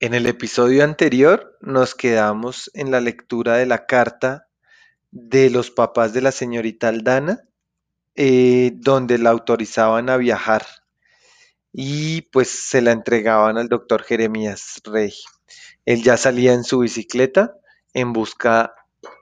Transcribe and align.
En 0.00 0.14
el 0.14 0.26
episodio 0.26 0.84
anterior 0.84 1.58
nos 1.60 1.96
quedamos 1.96 2.70
en 2.74 2.92
la 2.92 3.00
lectura 3.00 3.56
de 3.56 3.66
la 3.66 3.84
carta 3.86 4.46
de 5.10 5.50
los 5.50 5.72
papás 5.72 6.12
de 6.12 6.20
la 6.20 6.30
señorita 6.30 6.86
Aldana, 6.86 7.48
eh, 8.14 8.70
donde 8.76 9.18
la 9.18 9.30
autorizaban 9.30 10.08
a 10.08 10.16
viajar 10.16 10.64
y 11.72 12.22
pues 12.30 12.48
se 12.48 12.80
la 12.80 12.92
entregaban 12.92 13.58
al 13.58 13.68
doctor 13.68 14.04
Jeremías 14.04 14.80
Rey. 14.84 15.14
Él 15.84 16.04
ya 16.04 16.16
salía 16.16 16.52
en 16.52 16.62
su 16.62 16.78
bicicleta 16.78 17.56
en 17.92 18.12
busca 18.12 18.74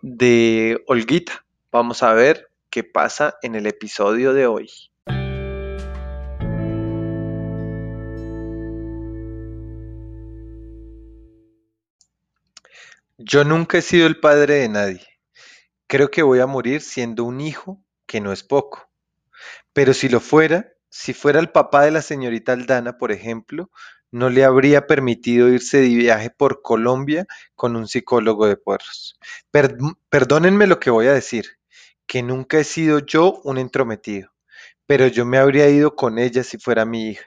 de 0.03 0.85
Olguita. 0.89 1.47
Vamos 1.73 2.03
a 2.03 2.13
ver 2.13 2.51
qué 2.69 2.85
pasa 2.85 3.39
en 3.41 3.55
el 3.55 3.67
episodio 3.67 4.35
de 4.35 4.47
hoy. 4.47 4.69
Yo 13.19 13.45
nunca 13.45 13.79
he 13.79 13.83
sido 13.83 14.07
el 14.07 14.21
padre 14.21 14.57
de 14.57 14.69
nadie. 14.69 15.07
Creo 15.87 16.11
que 16.11 16.23
voy 16.23 16.41
a 16.41 16.47
morir 16.47 16.83
siendo 16.83 17.25
un 17.25 17.41
hijo, 17.41 17.83
que 18.07 18.21
no 18.21 18.31
es 18.31 18.43
poco. 18.43 18.91
Pero 19.73 19.95
si 19.95 20.11
lo 20.11 20.21
fuera, 20.21 20.75
si 20.91 21.15
fuera 21.15 21.41
el 21.41 21.51
papá 21.51 21.85
de 21.85 21.93
la 21.93 22.03
señorita 22.03 22.53
Aldana, 22.53 22.99
por 22.99 23.13
ejemplo, 23.13 23.71
no 24.11 24.29
le 24.29 24.45
habría 24.45 24.87
permitido 24.87 25.49
irse 25.49 25.79
de 25.79 25.89
viaje 25.89 26.29
por 26.29 26.61
Colombia 26.61 27.27
con 27.55 27.75
un 27.75 27.89
psicólogo 27.89 28.47
de 28.49 28.59
puerros. 28.59 29.19
perdónenme 30.11 30.67
lo 30.67 30.79
que 30.79 30.91
voy 30.91 31.07
a 31.07 31.15
decir, 31.15 31.59
que 32.07 32.23
nunca 32.23 32.59
he 32.59 32.65
sido 32.65 32.99
yo 32.99 33.41
un 33.45 33.57
entrometido, 33.57 34.31
pero 34.85 35.07
yo 35.07 35.25
me 35.25 35.39
habría 35.39 35.71
ido 35.71 35.97
con 35.97 36.19
ella 36.19 36.45
si 36.45 36.59
fuera 36.59 36.85
mi 36.85 37.13
hija. 37.13 37.25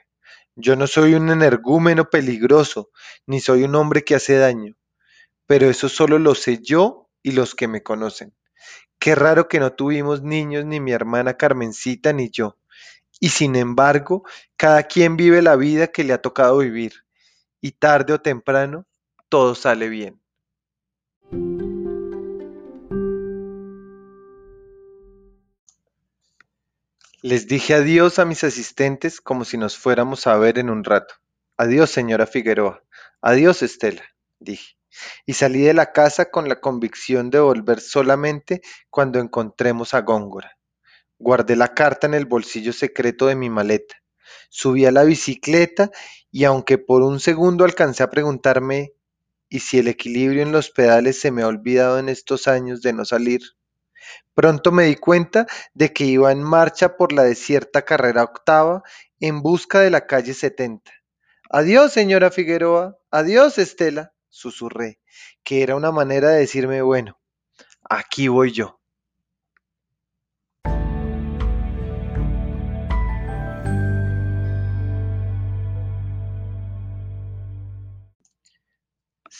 Yo 0.54 0.76
no 0.76 0.86
soy 0.86 1.14
un 1.14 1.30
energúmeno 1.30 2.10
peligroso, 2.10 2.90
ni 3.26 3.40
soy 3.40 3.64
un 3.64 3.74
hombre 3.74 4.04
que 4.04 4.14
hace 4.14 4.36
daño, 4.36 4.76
pero 5.50 5.68
eso 5.68 5.88
solo 5.88 6.20
lo 6.20 6.36
sé 6.36 6.62
yo 6.62 7.10
y 7.24 7.32
los 7.32 7.56
que 7.56 7.66
me 7.66 7.82
conocen. 7.82 8.32
Qué 9.00 9.16
raro 9.16 9.48
que 9.48 9.58
no 9.58 9.72
tuvimos 9.72 10.22
niños 10.22 10.64
ni 10.64 10.78
mi 10.78 10.92
hermana 10.92 11.36
Carmencita 11.36 12.12
ni 12.12 12.30
yo. 12.30 12.56
Y 13.18 13.30
sin 13.30 13.56
embargo, 13.56 14.22
cada 14.56 14.84
quien 14.84 15.16
vive 15.16 15.42
la 15.42 15.56
vida 15.56 15.88
que 15.88 16.04
le 16.04 16.12
ha 16.12 16.22
tocado 16.22 16.58
vivir. 16.58 17.04
Y 17.60 17.72
tarde 17.72 18.12
o 18.12 18.20
temprano, 18.20 18.86
todo 19.28 19.56
sale 19.56 19.88
bien. 19.88 20.20
Les 27.22 27.48
dije 27.48 27.74
adiós 27.74 28.20
a 28.20 28.24
mis 28.24 28.44
asistentes 28.44 29.20
como 29.20 29.44
si 29.44 29.58
nos 29.58 29.76
fuéramos 29.76 30.28
a 30.28 30.38
ver 30.38 30.60
en 30.60 30.70
un 30.70 30.84
rato. 30.84 31.14
Adiós, 31.56 31.90
señora 31.90 32.28
Figueroa. 32.28 32.84
Adiós, 33.20 33.64
Estela, 33.64 34.04
dije 34.38 34.79
y 35.26 35.34
salí 35.34 35.62
de 35.62 35.74
la 35.74 35.92
casa 35.92 36.30
con 36.30 36.48
la 36.48 36.60
convicción 36.60 37.30
de 37.30 37.40
volver 37.40 37.80
solamente 37.80 38.62
cuando 38.88 39.18
encontremos 39.18 39.94
a 39.94 40.00
Góngora. 40.00 40.58
Guardé 41.18 41.56
la 41.56 41.74
carta 41.74 42.06
en 42.06 42.14
el 42.14 42.26
bolsillo 42.26 42.72
secreto 42.72 43.26
de 43.26 43.36
mi 43.36 43.50
maleta. 43.50 43.96
Subí 44.48 44.86
a 44.86 44.92
la 44.92 45.04
bicicleta 45.04 45.90
y 46.30 46.44
aunque 46.44 46.78
por 46.78 47.02
un 47.02 47.20
segundo 47.20 47.64
alcancé 47.64 48.02
a 48.02 48.10
preguntarme 48.10 48.94
¿y 49.48 49.60
si 49.60 49.78
el 49.78 49.88
equilibrio 49.88 50.42
en 50.42 50.52
los 50.52 50.70
pedales 50.70 51.20
se 51.20 51.30
me 51.30 51.42
ha 51.42 51.48
olvidado 51.48 51.98
en 51.98 52.08
estos 52.08 52.48
años 52.48 52.82
de 52.82 52.92
no 52.92 53.04
salir? 53.04 53.40
Pronto 54.34 54.72
me 54.72 54.84
di 54.84 54.96
cuenta 54.96 55.46
de 55.74 55.92
que 55.92 56.04
iba 56.04 56.32
en 56.32 56.42
marcha 56.42 56.96
por 56.96 57.12
la 57.12 57.24
desierta 57.24 57.82
carrera 57.82 58.22
octava 58.22 58.82
en 59.18 59.42
busca 59.42 59.80
de 59.80 59.90
la 59.90 60.06
calle 60.06 60.34
70. 60.34 60.90
Adiós, 61.50 61.92
señora 61.92 62.30
Figueroa. 62.30 62.96
Adiós, 63.10 63.58
Estela 63.58 64.14
susurré, 64.30 65.00
que 65.44 65.62
era 65.62 65.76
una 65.76 65.92
manera 65.92 66.30
de 66.30 66.40
decirme, 66.40 66.82
bueno, 66.82 67.20
aquí 67.88 68.28
voy 68.28 68.52
yo. 68.52 68.80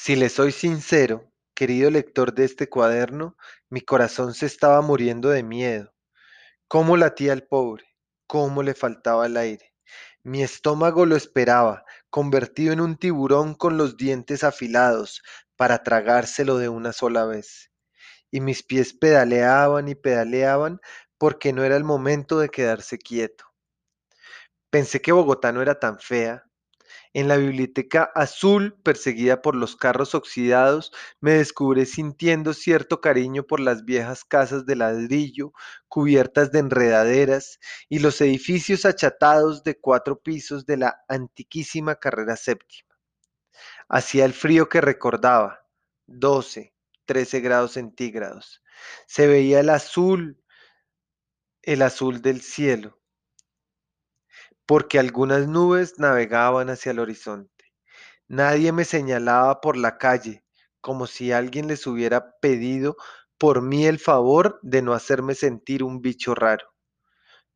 Si 0.02 0.16
le 0.16 0.28
soy 0.28 0.50
sincero, 0.50 1.30
querido 1.54 1.90
lector 1.90 2.34
de 2.34 2.44
este 2.44 2.68
cuaderno, 2.68 3.36
mi 3.68 3.80
corazón 3.80 4.34
se 4.34 4.46
estaba 4.46 4.80
muriendo 4.80 5.28
de 5.28 5.42
miedo. 5.42 5.92
¿Cómo 6.68 6.96
latía 6.96 7.32
el 7.32 7.46
pobre? 7.46 7.84
¿Cómo 8.26 8.62
le 8.62 8.74
faltaba 8.74 9.26
el 9.26 9.36
aire? 9.36 9.74
Mi 10.22 10.42
estómago 10.42 11.04
lo 11.04 11.16
esperaba, 11.16 11.84
convertido 12.10 12.72
en 12.72 12.80
un 12.80 12.96
tiburón 12.96 13.54
con 13.54 13.76
los 13.76 13.96
dientes 13.96 14.44
afilados, 14.44 15.22
para 15.56 15.82
tragárselo 15.82 16.58
de 16.58 16.68
una 16.68 16.92
sola 16.92 17.24
vez. 17.24 17.70
Y 18.30 18.40
mis 18.40 18.62
pies 18.62 18.94
pedaleaban 18.94 19.88
y 19.88 19.94
pedaleaban 19.94 20.80
porque 21.18 21.52
no 21.52 21.64
era 21.64 21.76
el 21.76 21.84
momento 21.84 22.38
de 22.38 22.48
quedarse 22.48 22.98
quieto. 22.98 23.44
Pensé 24.70 25.00
que 25.02 25.12
Bogotá 25.12 25.52
no 25.52 25.62
era 25.62 25.78
tan 25.78 25.98
fea, 25.98 26.49
en 27.12 27.28
la 27.28 27.36
biblioteca 27.36 28.04
azul, 28.14 28.74
perseguida 28.82 29.42
por 29.42 29.56
los 29.56 29.74
carros 29.76 30.14
oxidados, 30.14 30.92
me 31.20 31.32
descubrí 31.32 31.86
sintiendo 31.86 32.54
cierto 32.54 33.00
cariño 33.00 33.42
por 33.44 33.58
las 33.60 33.84
viejas 33.84 34.24
casas 34.24 34.64
de 34.64 34.76
ladrillo, 34.76 35.52
cubiertas 35.88 36.52
de 36.52 36.60
enredaderas, 36.60 37.58
y 37.88 37.98
los 37.98 38.20
edificios 38.20 38.84
achatados 38.84 39.64
de 39.64 39.78
cuatro 39.78 40.20
pisos 40.20 40.66
de 40.66 40.76
la 40.76 41.02
antiquísima 41.08 41.96
carrera 41.96 42.36
séptima. 42.36 42.96
Hacía 43.88 44.24
el 44.24 44.32
frío 44.32 44.68
que 44.68 44.80
recordaba, 44.80 45.66
12, 46.06 46.74
13 47.06 47.40
grados 47.40 47.72
centígrados. 47.72 48.62
Se 49.06 49.26
veía 49.26 49.60
el 49.60 49.70
azul, 49.70 50.40
el 51.62 51.82
azul 51.82 52.22
del 52.22 52.40
cielo 52.40 52.99
porque 54.70 55.00
algunas 55.00 55.48
nubes 55.48 55.98
navegaban 55.98 56.70
hacia 56.70 56.92
el 56.92 57.00
horizonte. 57.00 57.72
Nadie 58.28 58.70
me 58.70 58.84
señalaba 58.84 59.60
por 59.60 59.76
la 59.76 59.98
calle, 59.98 60.44
como 60.80 61.08
si 61.08 61.32
alguien 61.32 61.66
les 61.66 61.88
hubiera 61.88 62.38
pedido 62.38 62.96
por 63.36 63.62
mí 63.62 63.86
el 63.86 63.98
favor 63.98 64.60
de 64.62 64.80
no 64.80 64.92
hacerme 64.92 65.34
sentir 65.34 65.82
un 65.82 66.00
bicho 66.00 66.36
raro. 66.36 66.72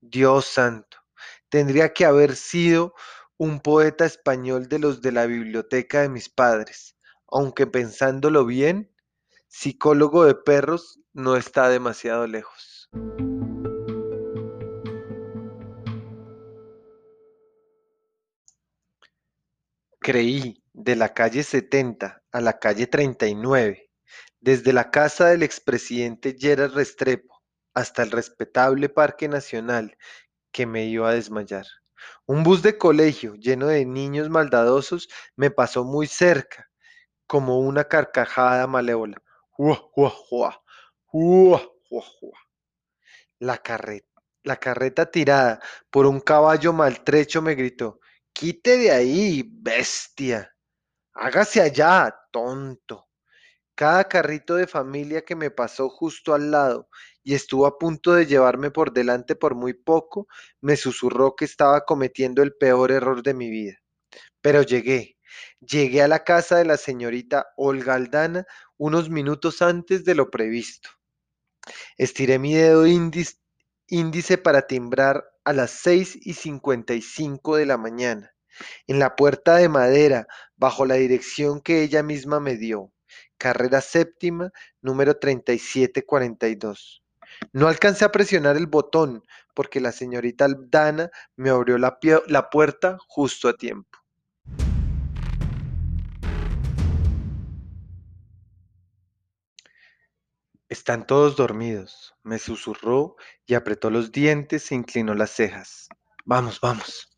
Dios 0.00 0.46
santo, 0.46 0.96
tendría 1.48 1.92
que 1.92 2.04
haber 2.04 2.34
sido 2.34 2.94
un 3.36 3.60
poeta 3.60 4.04
español 4.04 4.68
de 4.68 4.80
los 4.80 5.00
de 5.00 5.12
la 5.12 5.26
biblioteca 5.26 6.00
de 6.00 6.08
mis 6.08 6.28
padres, 6.28 6.96
aunque 7.28 7.68
pensándolo 7.68 8.44
bien, 8.44 8.92
psicólogo 9.46 10.24
de 10.24 10.34
perros 10.34 10.98
no 11.12 11.36
está 11.36 11.68
demasiado 11.68 12.26
lejos. 12.26 12.90
Creí 20.06 20.62
de 20.74 20.96
la 20.96 21.14
calle 21.14 21.42
70 21.42 22.22
a 22.30 22.40
la 22.42 22.58
calle 22.58 22.86
39, 22.86 23.90
desde 24.38 24.74
la 24.74 24.90
casa 24.90 25.28
del 25.28 25.42
expresidente 25.42 26.36
Gerard 26.38 26.74
Restrepo 26.74 27.42
hasta 27.72 28.02
el 28.02 28.10
respetable 28.10 28.90
Parque 28.90 29.28
Nacional, 29.28 29.96
que 30.52 30.66
me 30.66 30.84
iba 30.84 31.08
a 31.08 31.14
desmayar. 31.14 31.64
Un 32.26 32.42
bus 32.42 32.60
de 32.60 32.76
colegio 32.76 33.34
lleno 33.36 33.68
de 33.68 33.86
niños 33.86 34.28
maldadosos 34.28 35.08
me 35.36 35.50
pasó 35.50 35.86
muy 35.86 36.06
cerca, 36.06 36.70
como 37.26 37.60
una 37.60 37.84
carcajada 37.84 38.66
malévola. 38.66 39.22
La 43.38 43.56
carreta, 43.56 44.22
la 44.42 44.56
carreta 44.56 45.10
tirada 45.10 45.60
por 45.88 46.04
un 46.04 46.20
caballo 46.20 46.74
maltrecho 46.74 47.40
me 47.40 47.54
gritó, 47.54 48.00
Quite 48.34 48.76
de 48.78 48.90
ahí, 48.90 49.44
bestia. 49.48 50.52
Hágase 51.14 51.60
allá, 51.60 52.12
tonto. 52.32 53.08
Cada 53.76 54.04
carrito 54.08 54.56
de 54.56 54.66
familia 54.66 55.24
que 55.24 55.36
me 55.36 55.50
pasó 55.52 55.88
justo 55.88 56.34
al 56.34 56.50
lado 56.50 56.88
y 57.22 57.34
estuvo 57.34 57.66
a 57.66 57.78
punto 57.78 58.12
de 58.14 58.26
llevarme 58.26 58.72
por 58.72 58.92
delante 58.92 59.36
por 59.36 59.54
muy 59.54 59.74
poco, 59.74 60.26
me 60.60 60.76
susurró 60.76 61.36
que 61.36 61.44
estaba 61.44 61.84
cometiendo 61.84 62.42
el 62.42 62.54
peor 62.54 62.92
error 62.92 63.22
de 63.22 63.34
mi 63.34 63.50
vida. 63.50 63.78
Pero 64.40 64.62
llegué, 64.62 65.16
llegué 65.60 66.02
a 66.02 66.08
la 66.08 66.24
casa 66.24 66.56
de 66.56 66.64
la 66.64 66.76
señorita 66.76 67.46
Olga 67.56 67.94
Aldana 67.94 68.46
unos 68.76 69.10
minutos 69.10 69.62
antes 69.62 70.04
de 70.04 70.16
lo 70.16 70.30
previsto. 70.30 70.90
Estiré 71.98 72.38
mi 72.38 72.54
dedo 72.54 72.86
índice, 72.86 73.36
índice 73.88 74.38
para 74.38 74.66
timbrar 74.66 75.24
a 75.44 75.52
las 75.52 75.70
seis 75.70 76.18
y 76.20 76.34
cincuenta 76.34 76.94
y 76.94 77.02
cinco 77.02 77.56
de 77.56 77.66
la 77.66 77.76
mañana, 77.76 78.34
en 78.86 78.98
la 78.98 79.16
puerta 79.16 79.56
de 79.56 79.68
madera, 79.68 80.26
bajo 80.56 80.86
la 80.86 80.94
dirección 80.94 81.60
que 81.60 81.82
ella 81.82 82.02
misma 82.02 82.40
me 82.40 82.56
dio, 82.56 82.92
carrera 83.38 83.80
séptima, 83.80 84.52
número 84.80 85.18
3742. 85.18 87.02
No 87.52 87.68
alcancé 87.68 88.04
a 88.04 88.12
presionar 88.12 88.56
el 88.56 88.66
botón 88.66 89.22
porque 89.54 89.80
la 89.80 89.92
señorita 89.92 90.44
Aldana 90.44 91.10
me 91.36 91.50
abrió 91.50 91.78
la, 91.78 91.98
la 92.26 92.50
puerta 92.50 92.98
justo 93.06 93.48
a 93.48 93.54
tiempo. 93.54 94.03
Están 100.74 101.06
todos 101.06 101.36
dormidos, 101.36 102.16
me 102.24 102.40
susurró 102.40 103.14
y 103.46 103.54
apretó 103.54 103.90
los 103.90 104.10
dientes 104.10 104.72
e 104.72 104.74
inclinó 104.74 105.14
las 105.14 105.30
cejas. 105.30 105.88
Vamos, 106.24 106.58
vamos. 106.60 107.16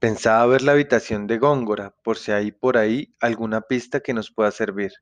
Pensaba 0.00 0.44
ver 0.46 0.62
la 0.62 0.72
habitación 0.72 1.28
de 1.28 1.38
Góngora, 1.38 1.94
por 2.02 2.18
si 2.18 2.32
hay 2.32 2.50
por 2.50 2.76
ahí 2.76 3.14
alguna 3.20 3.60
pista 3.60 4.00
que 4.00 4.12
nos 4.12 4.32
pueda 4.32 4.50
servir. 4.50 4.92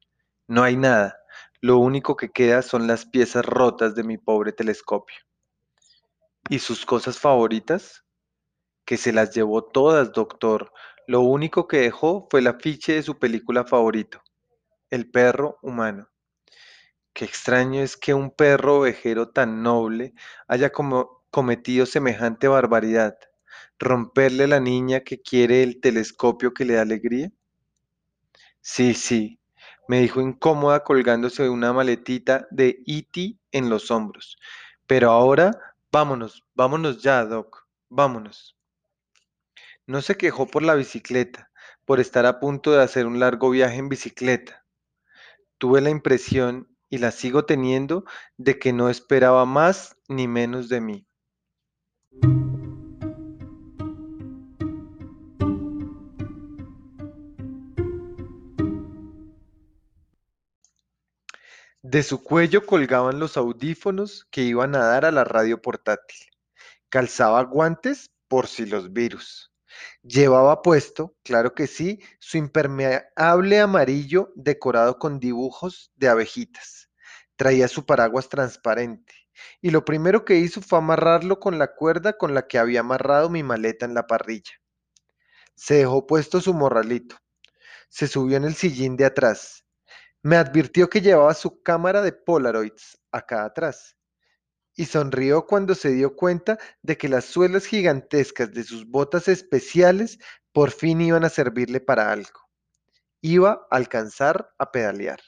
No 0.46 0.64
hay 0.64 0.76
nada. 0.76 1.16
Lo 1.62 1.78
único 1.78 2.14
que 2.14 2.30
queda 2.30 2.60
son 2.60 2.86
las 2.86 3.06
piezas 3.06 3.46
rotas 3.46 3.94
de 3.94 4.04
mi 4.04 4.18
pobre 4.18 4.52
telescopio. 4.52 5.16
¿Y 6.50 6.58
sus 6.58 6.84
cosas 6.84 7.18
favoritas? 7.18 8.04
Que 8.84 8.98
se 8.98 9.14
las 9.14 9.34
llevó 9.34 9.64
todas, 9.64 10.12
doctor. 10.12 10.74
Lo 11.06 11.22
único 11.22 11.66
que 11.66 11.78
dejó 11.78 12.28
fue 12.30 12.40
el 12.40 12.48
afiche 12.48 12.92
de 12.96 13.02
su 13.02 13.18
película 13.18 13.64
favorito, 13.64 14.20
El 14.90 15.10
perro 15.10 15.58
humano. 15.62 16.10
Qué 17.16 17.24
extraño 17.24 17.80
es 17.80 17.96
que 17.96 18.12
un 18.12 18.30
perro 18.30 18.80
ovejero 18.80 19.30
tan 19.30 19.62
noble 19.62 20.12
haya 20.48 20.70
cometido 20.70 21.86
semejante 21.86 22.46
barbaridad. 22.46 23.16
¿Romperle 23.78 24.44
a 24.44 24.48
la 24.48 24.60
niña 24.60 25.00
que 25.00 25.22
quiere 25.22 25.62
el 25.62 25.80
telescopio 25.80 26.52
que 26.52 26.66
le 26.66 26.74
da 26.74 26.82
alegría? 26.82 27.32
Sí, 28.60 28.92
sí, 28.92 29.40
me 29.88 30.00
dijo 30.00 30.20
incómoda 30.20 30.84
colgándose 30.84 31.44
de 31.44 31.48
una 31.48 31.72
maletita 31.72 32.48
de 32.50 32.82
E.T. 32.86 33.38
en 33.50 33.70
los 33.70 33.90
hombros. 33.90 34.36
Pero 34.86 35.10
ahora, 35.10 35.52
vámonos, 35.90 36.44
vámonos 36.54 37.02
ya, 37.02 37.24
Doc, 37.24 37.66
vámonos. 37.88 38.58
No 39.86 40.02
se 40.02 40.18
quejó 40.18 40.46
por 40.48 40.62
la 40.62 40.74
bicicleta, 40.74 41.50
por 41.86 41.98
estar 41.98 42.26
a 42.26 42.40
punto 42.40 42.72
de 42.72 42.82
hacer 42.82 43.06
un 43.06 43.20
largo 43.20 43.48
viaje 43.48 43.76
en 43.76 43.88
bicicleta. 43.88 44.66
Tuve 45.56 45.80
la 45.80 45.88
impresión, 45.88 46.75
y 46.88 46.98
la 46.98 47.10
sigo 47.10 47.44
teniendo, 47.44 48.04
de 48.36 48.58
que 48.58 48.72
no 48.72 48.90
esperaba 48.90 49.44
más 49.44 49.96
ni 50.08 50.28
menos 50.28 50.68
de 50.68 50.80
mí. 50.80 51.06
De 61.88 62.02
su 62.02 62.24
cuello 62.24 62.66
colgaban 62.66 63.20
los 63.20 63.36
audífonos 63.36 64.26
que 64.32 64.42
iban 64.42 64.74
a 64.74 64.84
dar 64.84 65.04
a 65.04 65.12
la 65.12 65.22
radio 65.22 65.62
portátil. 65.62 66.18
Calzaba 66.88 67.42
guantes 67.44 68.10
por 68.26 68.48
si 68.48 68.66
los 68.66 68.92
virus. 68.92 69.52
Llevaba 70.02 70.62
puesto, 70.62 71.16
claro 71.22 71.54
que 71.54 71.66
sí, 71.66 72.00
su 72.18 72.38
impermeable 72.38 73.60
amarillo 73.60 74.32
decorado 74.34 74.98
con 74.98 75.18
dibujos 75.18 75.92
de 75.96 76.08
abejitas. 76.08 76.90
Traía 77.36 77.68
su 77.68 77.86
paraguas 77.86 78.28
transparente. 78.28 79.14
Y 79.60 79.70
lo 79.70 79.84
primero 79.84 80.24
que 80.24 80.36
hizo 80.36 80.62
fue 80.62 80.78
amarrarlo 80.78 81.40
con 81.40 81.58
la 81.58 81.74
cuerda 81.74 82.16
con 82.16 82.34
la 82.34 82.46
que 82.46 82.58
había 82.58 82.80
amarrado 82.80 83.28
mi 83.28 83.42
maleta 83.42 83.84
en 83.84 83.94
la 83.94 84.06
parrilla. 84.06 84.52
Se 85.54 85.74
dejó 85.74 86.06
puesto 86.06 86.40
su 86.40 86.54
morralito. 86.54 87.16
Se 87.88 88.06
subió 88.06 88.36
en 88.36 88.44
el 88.44 88.54
sillín 88.54 88.96
de 88.96 89.06
atrás. 89.06 89.64
Me 90.22 90.36
advirtió 90.36 90.88
que 90.88 91.00
llevaba 91.00 91.34
su 91.34 91.62
cámara 91.62 92.02
de 92.02 92.12
Polaroids 92.12 92.98
acá 93.10 93.44
atrás 93.44 93.95
y 94.76 94.84
sonrió 94.84 95.46
cuando 95.46 95.74
se 95.74 95.90
dio 95.90 96.14
cuenta 96.14 96.58
de 96.82 96.98
que 96.98 97.08
las 97.08 97.24
suelas 97.24 97.64
gigantescas 97.64 98.52
de 98.52 98.62
sus 98.62 98.86
botas 98.86 99.26
especiales 99.26 100.18
por 100.52 100.70
fin 100.70 101.00
iban 101.00 101.24
a 101.24 101.30
servirle 101.30 101.80
para 101.80 102.12
algo. 102.12 102.40
Iba 103.22 103.66
a 103.70 103.76
alcanzar 103.76 104.54
a 104.58 104.70
pedalear. 104.70 105.20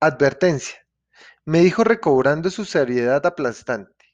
Advertencia, 0.00 0.86
me 1.46 1.60
dijo 1.60 1.82
recobrando 1.82 2.50
su 2.50 2.64
seriedad 2.64 3.24
aplastante. 3.24 4.06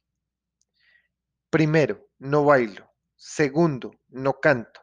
Primero, 1.51 2.09
no 2.19 2.45
bailo. 2.45 2.89
Segundo, 3.17 3.91
no 4.09 4.39
canto. 4.39 4.81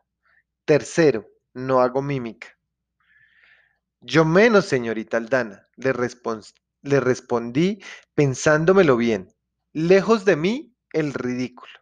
Tercero, 0.66 1.28
no 1.54 1.80
hago 1.81 2.01
mímica. 2.01 2.50
Yo 4.01 4.25
menos, 4.25 4.66
señorita 4.66 5.18
Aldana, 5.18 5.68
le, 5.78 5.94
le 6.85 6.99
respondí 6.99 7.81
pensándomelo 8.13 8.95
bien. 8.95 9.33
Lejos 9.73 10.23
de 10.23 10.35
mí, 10.35 10.77
el 10.93 11.13
ridículo. 11.13 11.73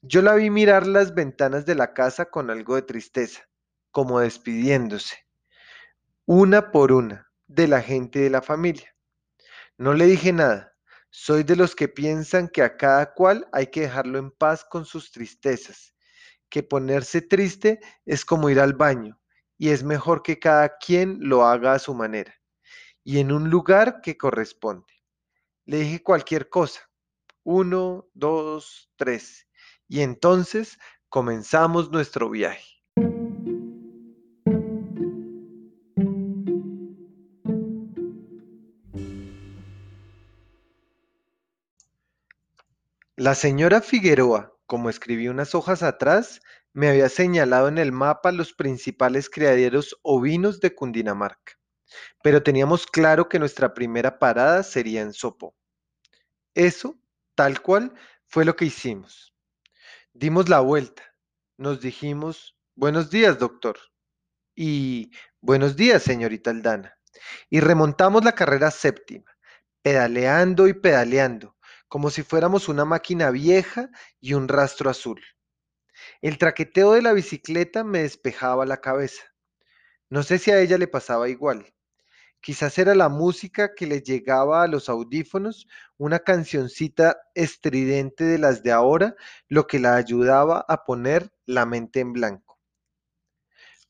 Yo 0.00 0.22
la 0.22 0.34
vi 0.34 0.50
mirar 0.50 0.86
las 0.86 1.14
ventanas 1.14 1.66
de 1.66 1.74
la 1.74 1.92
casa 1.92 2.30
con 2.30 2.50
algo 2.50 2.74
de 2.74 2.82
tristeza, 2.82 3.42
como 3.90 4.20
despidiéndose, 4.20 5.16
una 6.24 6.70
por 6.70 6.92
una, 6.92 7.30
de 7.46 7.68
la 7.68 7.82
gente 7.82 8.20
de 8.20 8.30
la 8.30 8.42
familia. 8.42 8.94
No 9.78 9.92
le 9.92 10.06
dije 10.06 10.32
nada. 10.32 10.72
Soy 11.10 11.44
de 11.44 11.56
los 11.56 11.76
que 11.76 11.88
piensan 11.88 12.48
que 12.48 12.62
a 12.62 12.76
cada 12.76 13.12
cual 13.14 13.46
hay 13.52 13.68
que 13.68 13.82
dejarlo 13.82 14.18
en 14.18 14.30
paz 14.30 14.64
con 14.64 14.84
sus 14.84 15.12
tristezas, 15.12 15.94
que 16.48 16.62
ponerse 16.62 17.22
triste 17.22 17.80
es 18.04 18.24
como 18.24 18.50
ir 18.50 18.60
al 18.60 18.72
baño, 18.72 19.20
y 19.56 19.70
es 19.70 19.82
mejor 19.82 20.22
que 20.22 20.38
cada 20.38 20.76
quien 20.78 21.18
lo 21.20 21.44
haga 21.44 21.74
a 21.74 21.78
su 21.78 21.94
manera 21.94 22.34
y 23.06 23.20
en 23.20 23.30
un 23.30 23.50
lugar 23.50 24.00
que 24.00 24.18
corresponde. 24.18 24.92
Le 25.64 25.78
dije 25.78 26.02
cualquier 26.02 26.48
cosa. 26.48 26.90
Uno, 27.44 28.08
dos, 28.14 28.90
tres. 28.96 29.46
Y 29.86 30.00
entonces 30.00 30.76
comenzamos 31.08 31.92
nuestro 31.92 32.28
viaje. 32.28 32.66
La 43.14 43.36
señora 43.36 43.82
Figueroa, 43.82 44.52
como 44.66 44.90
escribí 44.90 45.28
unas 45.28 45.54
hojas 45.54 45.84
atrás, 45.84 46.40
me 46.72 46.88
había 46.88 47.08
señalado 47.08 47.68
en 47.68 47.78
el 47.78 47.92
mapa 47.92 48.32
los 48.32 48.52
principales 48.52 49.30
criaderos 49.30 49.96
ovinos 50.02 50.58
de 50.58 50.74
Cundinamarca, 50.74 51.52
pero 52.22 52.42
teníamos 52.42 52.86
claro 52.86 53.28
que 53.28 53.38
nuestra 53.38 53.74
primera 53.74 54.18
parada 54.18 54.62
sería 54.62 55.02
en 55.02 55.12
Sopo. 55.12 55.54
Eso, 56.54 56.98
tal 57.34 57.60
cual, 57.60 57.94
fue 58.26 58.44
lo 58.44 58.56
que 58.56 58.64
hicimos. 58.64 59.34
Dimos 60.12 60.48
la 60.48 60.60
vuelta, 60.60 61.02
nos 61.56 61.80
dijimos, 61.80 62.56
buenos 62.74 63.10
días, 63.10 63.38
doctor, 63.38 63.78
y 64.54 65.10
buenos 65.40 65.76
días, 65.76 66.02
señorita 66.02 66.50
Aldana, 66.50 66.98
y 67.50 67.60
remontamos 67.60 68.24
la 68.24 68.32
carrera 68.32 68.70
séptima, 68.70 69.30
pedaleando 69.82 70.66
y 70.68 70.74
pedaleando, 70.74 71.56
como 71.88 72.10
si 72.10 72.22
fuéramos 72.22 72.68
una 72.68 72.84
máquina 72.84 73.30
vieja 73.30 73.90
y 74.20 74.32
un 74.34 74.48
rastro 74.48 74.90
azul. 74.90 75.22
El 76.20 76.38
traqueteo 76.38 76.92
de 76.92 77.02
la 77.02 77.12
bicicleta 77.12 77.84
me 77.84 78.00
despejaba 78.02 78.66
la 78.66 78.80
cabeza. 78.80 79.22
No 80.08 80.22
sé 80.22 80.38
si 80.38 80.50
a 80.50 80.60
ella 80.60 80.78
le 80.78 80.88
pasaba 80.88 81.28
igual. 81.28 81.74
Quizás 82.46 82.78
era 82.78 82.94
la 82.94 83.08
música 83.08 83.74
que 83.74 83.88
le 83.88 84.02
llegaba 84.02 84.62
a 84.62 84.68
los 84.68 84.88
audífonos, 84.88 85.66
una 85.98 86.20
cancioncita 86.20 87.18
estridente 87.34 88.22
de 88.22 88.38
las 88.38 88.62
de 88.62 88.70
ahora, 88.70 89.16
lo 89.48 89.66
que 89.66 89.80
la 89.80 89.96
ayudaba 89.96 90.64
a 90.68 90.84
poner 90.84 91.32
la 91.44 91.66
mente 91.66 91.98
en 91.98 92.12
blanco. 92.12 92.60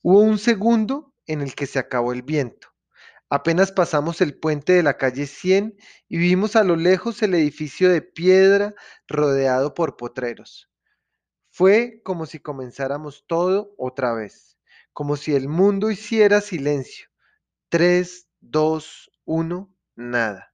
Hubo 0.01 0.21
un 0.21 0.39
segundo 0.39 1.13
en 1.27 1.43
el 1.43 1.55
que 1.55 1.67
se 1.67 1.79
acabó 1.79 2.15
el 2.15 2.23
viento. 2.23 2.69
Apenas 3.29 3.73
pasamos 3.73 4.23
el 4.23 4.39
puente 4.39 4.73
de 4.73 4.83
la 4.83 4.97
calle 4.97 5.27
100 5.27 5.77
y 6.09 6.17
vimos 6.17 6.57
a 6.57 6.65
lo 6.65 6.77
lejos 6.77 7.23
el 7.23 7.35
edificio 7.35 7.91
de 7.91 8.01
piedra 8.01 8.75
rodeado 9.07 9.75
por 9.75 9.99
potreros. 9.99 10.71
Fue 11.51 12.01
como 12.03 12.25
si 12.25 12.39
comenzáramos 12.39 13.27
todo 13.27 13.75
otra 13.77 14.15
vez, 14.15 14.57
como 14.95 15.19
si 15.19 15.35
el 15.35 15.47
mundo 15.47 15.91
hiciera 15.91 16.41
silencio. 16.41 17.09
Tres, 17.69 18.26
dos, 18.41 19.11
uno, 19.25 19.75
nada. 19.95 20.53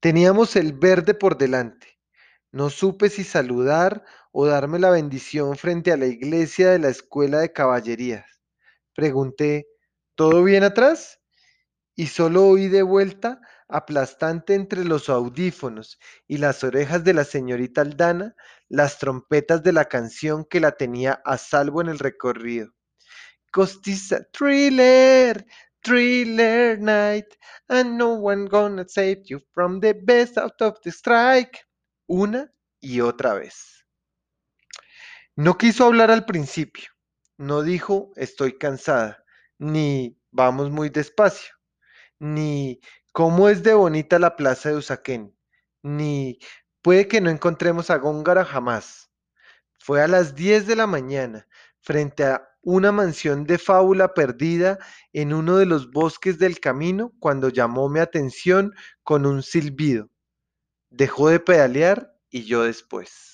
Teníamos 0.00 0.56
el 0.56 0.72
verde 0.72 1.14
por 1.14 1.38
delante. 1.38 1.98
No 2.50 2.70
supe 2.70 3.08
si 3.08 3.24
saludar 3.24 4.04
o 4.32 4.46
darme 4.46 4.78
la 4.78 4.90
bendición 4.90 5.56
frente 5.56 5.92
a 5.92 5.96
la 5.96 6.06
iglesia 6.06 6.70
de 6.70 6.78
la 6.78 6.88
escuela 6.88 7.38
de 7.38 7.52
caballerías. 7.52 8.26
Pregunté, 8.94 9.66
¿todo 10.14 10.44
bien 10.44 10.64
atrás? 10.64 11.22
y 11.94 12.06
solo 12.06 12.46
oí 12.46 12.68
de 12.68 12.82
vuelta, 12.82 13.40
aplastante 13.68 14.54
entre 14.54 14.84
los 14.84 15.08
audífonos 15.08 15.98
y 16.26 16.38
las 16.38 16.64
orejas 16.64 17.04
de 17.04 17.14
la 17.14 17.24
señorita 17.24 17.82
Aldana, 17.82 18.34
las 18.68 18.98
trompetas 18.98 19.62
de 19.62 19.72
la 19.72 19.86
canción 19.86 20.44
que 20.44 20.60
la 20.60 20.72
tenía 20.72 21.20
a 21.24 21.38
salvo 21.38 21.80
en 21.80 21.88
el 21.88 21.98
recorrido. 21.98 22.72
Costiza, 23.50 24.24
thriller, 24.32 25.46
thriller 25.82 26.78
night, 26.78 27.26
and 27.68 27.96
no 27.98 28.14
one 28.14 28.46
gonna 28.46 28.84
save 28.88 29.22
you 29.26 29.40
from 29.52 29.80
the 29.80 29.92
best 29.92 30.38
out 30.38 30.60
of 30.60 30.78
the 30.82 30.90
strike. 30.90 31.60
Una 32.08 32.52
y 32.80 33.00
otra 33.00 33.34
vez. 33.34 33.84
No 35.36 35.56
quiso 35.56 35.86
hablar 35.86 36.10
al 36.10 36.26
principio, 36.26 36.90
no 37.38 37.62
dijo 37.62 38.12
estoy 38.16 38.58
cansada, 38.58 39.24
ni 39.58 40.18
vamos 40.30 40.70
muy 40.70 40.90
despacio 40.90 41.54
ni 42.22 42.80
¿Cómo 43.12 43.50
es 43.50 43.62
de 43.62 43.74
bonita 43.74 44.18
la 44.18 44.36
plaza 44.36 44.70
de 44.70 44.76
Usaquén? 44.76 45.36
Ni 45.82 46.38
puede 46.80 47.08
que 47.08 47.20
no 47.20 47.28
encontremos 47.28 47.90
a 47.90 47.98
Góngora 47.98 48.42
jamás. 48.42 49.10
Fue 49.78 50.00
a 50.02 50.08
las 50.08 50.34
10 50.34 50.66
de 50.66 50.76
la 50.76 50.86
mañana, 50.86 51.46
frente 51.82 52.24
a 52.24 52.48
una 52.62 52.92
mansión 52.92 53.44
de 53.44 53.58
fábula 53.58 54.14
perdida 54.14 54.78
en 55.12 55.34
uno 55.34 55.56
de 55.56 55.66
los 55.66 55.90
bosques 55.90 56.38
del 56.38 56.60
camino, 56.60 57.12
cuando 57.18 57.48
llamó 57.48 57.88
mi 57.88 58.00
atención 58.00 58.72
con 59.02 59.26
un 59.26 59.42
silbido. 59.42 60.08
Dejó 60.90 61.28
de 61.28 61.40
pedalear 61.40 62.14
y 62.30 62.44
yo 62.44 62.62
después. 62.62 63.32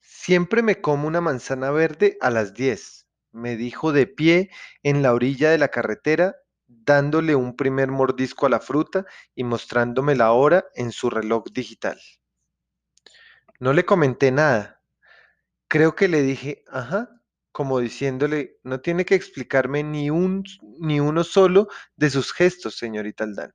Siempre 0.00 0.60
me 0.62 0.80
como 0.80 1.06
una 1.06 1.20
manzana 1.20 1.70
verde 1.70 2.18
a 2.20 2.30
las 2.30 2.52
10, 2.52 3.06
me 3.30 3.56
dijo 3.56 3.92
de 3.92 4.08
pie 4.08 4.50
en 4.82 5.00
la 5.02 5.14
orilla 5.14 5.50
de 5.50 5.58
la 5.58 5.68
carretera, 5.68 6.34
dándole 6.86 7.34
un 7.34 7.56
primer 7.56 7.90
mordisco 7.90 8.46
a 8.46 8.48
la 8.48 8.60
fruta 8.60 9.04
y 9.34 9.44
mostrándome 9.44 10.14
la 10.14 10.32
hora 10.32 10.66
en 10.74 10.92
su 10.92 11.10
reloj 11.10 11.44
digital. 11.52 12.00
No 13.58 13.72
le 13.72 13.84
comenté 13.84 14.30
nada. 14.30 14.80
Creo 15.68 15.96
que 15.96 16.08
le 16.08 16.22
dije, 16.22 16.64
ajá, 16.68 17.10
como 17.50 17.80
diciéndole, 17.80 18.60
no 18.62 18.80
tiene 18.80 19.04
que 19.04 19.14
explicarme 19.14 19.82
ni 19.82 20.10
un 20.10 20.44
ni 20.78 21.00
uno 21.00 21.24
solo 21.24 21.68
de 21.96 22.10
sus 22.10 22.32
gestos, 22.32 22.76
señorita 22.76 23.24
Aldana. 23.24 23.54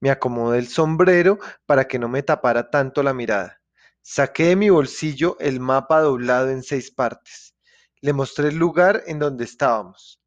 Me 0.00 0.10
acomodé 0.10 0.58
el 0.58 0.68
sombrero 0.68 1.38
para 1.64 1.86
que 1.86 1.98
no 1.98 2.08
me 2.08 2.22
tapara 2.22 2.70
tanto 2.70 3.02
la 3.02 3.14
mirada. 3.14 3.62
Saqué 4.02 4.46
de 4.46 4.56
mi 4.56 4.68
bolsillo 4.68 5.36
el 5.40 5.60
mapa 5.60 6.00
doblado 6.00 6.50
en 6.50 6.62
seis 6.62 6.90
partes. 6.90 7.54
Le 8.00 8.12
mostré 8.12 8.48
el 8.48 8.56
lugar 8.56 9.02
en 9.06 9.18
donde 9.18 9.44
estábamos. 9.44 10.19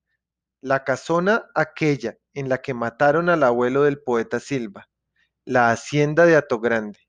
La 0.64 0.86
casona 0.86 1.50
aquella 1.56 2.18
en 2.34 2.48
la 2.48 2.62
que 2.62 2.74
mataron 2.74 3.28
al 3.28 3.44
abuelo 3.44 3.84
del 3.84 4.02
poeta 4.02 4.40
Silva. 4.40 4.90
La 5.44 5.72
hacienda 5.72 6.26
de 6.26 6.38
Atogrande, 6.38 7.00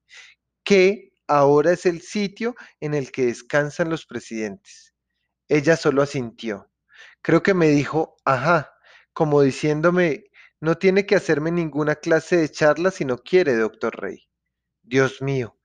que 0.64 1.12
ahora 1.28 1.70
es 1.70 1.86
el 1.86 2.02
sitio 2.02 2.56
en 2.80 2.94
el 2.94 3.12
que 3.12 3.26
descansan 3.26 3.90
los 3.90 4.06
presidentes. 4.06 4.92
Ella 5.46 5.76
solo 5.76 6.02
asintió. 6.02 6.68
Creo 7.22 7.44
que 7.44 7.54
me 7.54 7.68
dijo, 7.68 8.16
ajá, 8.24 8.74
como 9.12 9.40
diciéndome, 9.40 10.24
no 10.58 10.76
tiene 10.76 11.06
que 11.06 11.14
hacerme 11.14 11.52
ninguna 11.52 11.94
clase 11.94 12.38
de 12.38 12.50
charla 12.50 12.90
si 12.90 13.04
no 13.04 13.18
quiere, 13.18 13.54
doctor 13.54 13.94
Rey. 14.02 14.26
Dios 14.82 15.22
mío, 15.22 15.56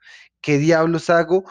¿qué 0.41 0.59
diablos 0.59 1.09
hago 1.09 1.49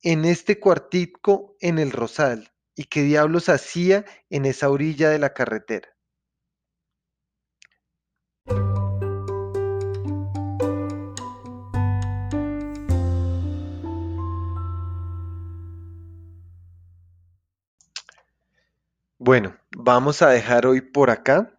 en 0.00 0.24
este 0.24 0.58
cuartico 0.58 1.58
en 1.60 1.78
el 1.78 1.90
Rosal? 1.90 2.51
¿Y 2.74 2.84
qué 2.84 3.02
diablos 3.02 3.48
hacía 3.50 4.04
en 4.30 4.46
esa 4.46 4.70
orilla 4.70 5.10
de 5.10 5.18
la 5.18 5.34
carretera? 5.34 5.88
Bueno, 19.18 19.56
vamos 19.76 20.22
a 20.22 20.30
dejar 20.30 20.66
hoy 20.66 20.80
por 20.80 21.10
acá. 21.10 21.58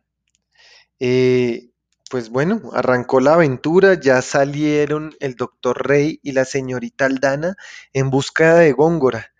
Eh, 0.99 1.69
pues 2.09 2.29
bueno, 2.29 2.71
arrancó 2.73 3.19
la 3.19 3.35
aventura, 3.35 3.93
ya 3.99 4.21
salieron 4.21 5.15
el 5.19 5.35
doctor 5.35 5.87
Rey 5.87 6.19
y 6.23 6.33
la 6.33 6.45
señorita 6.45 7.05
Aldana 7.05 7.55
en 7.93 8.09
busca 8.09 8.55
de 8.55 8.71
Góngora 8.73 9.32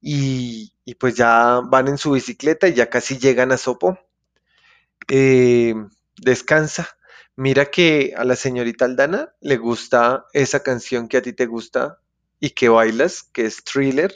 y, 0.00 0.72
pues 0.98 1.14
ya 1.14 1.60
van 1.64 1.88
en 1.88 1.98
su 1.98 2.12
bicicleta 2.12 2.68
y 2.68 2.74
ya 2.74 2.88
casi 2.90 3.18
llegan 3.18 3.52
a 3.52 3.56
Sopo. 3.56 3.98
Eh, 5.08 5.74
descansa. 6.16 6.88
Mira 7.36 7.66
que 7.66 8.12
a 8.16 8.24
la 8.24 8.36
señorita 8.36 8.84
Aldana 8.84 9.32
le 9.40 9.56
gusta 9.56 10.26
esa 10.32 10.62
canción 10.62 11.08
que 11.08 11.16
a 11.16 11.22
ti 11.22 11.32
te 11.32 11.46
gusta 11.46 12.00
y 12.38 12.50
que 12.50 12.68
bailas, 12.68 13.22
que 13.22 13.46
es 13.46 13.62
Thriller. 13.64 14.14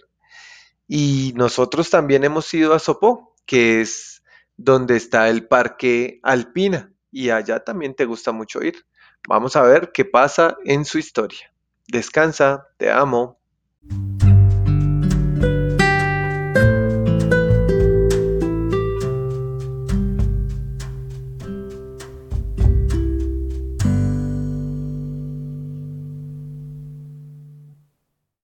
Y 0.89 1.33
nosotros 1.37 1.91
también 1.91 2.25
hemos 2.25 2.53
ido 2.53 2.75
a 2.75 2.79
Sopó, 2.79 3.35
que 3.47 3.81
es 3.81 4.23
donde 4.57 4.97
está 4.97 5.29
el 5.29 5.47
Parque 5.47 6.21
Alpina. 6.23 6.93
Y 7.11 7.31
allá 7.31 7.61
también 7.61 7.95
te 7.95 8.05
gusta 8.05 8.33
mucho 8.33 8.63
ir. 8.63 8.85
Vamos 9.29 9.57
a 9.57 9.63
ver 9.63 9.93
qué 9.93 10.05
pasa 10.05 10.57
en 10.65 10.85
su 10.85 10.99
historia. 10.99 11.53
Descansa, 11.87 12.69
te 12.77 12.91
amo. 12.91 13.39